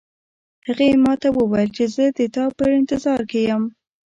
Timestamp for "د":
2.17-2.19